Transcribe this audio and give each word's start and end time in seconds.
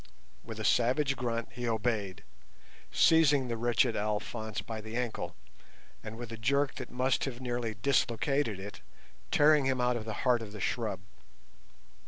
With 0.43 0.59
a 0.59 0.65
savage 0.65 1.15
grunt 1.15 1.49
he 1.51 1.67
obeyed, 1.69 2.23
seizing 2.91 3.49
the 3.49 3.55
wretched 3.55 3.95
Alphonse 3.95 4.59
by 4.61 4.81
the 4.81 4.95
ankle, 4.95 5.35
and 6.03 6.17
with 6.17 6.31
a 6.31 6.37
jerk 6.37 6.73
that 6.77 6.89
must 6.89 7.25
have 7.25 7.39
nearly 7.39 7.75
dislocated 7.75 8.59
it, 8.59 8.81
tearing 9.29 9.65
him 9.65 9.79
out 9.79 9.95
of 9.97 10.05
the 10.05 10.13
heart 10.25 10.41
of 10.41 10.53
the 10.53 10.59
shrub. 10.59 11.01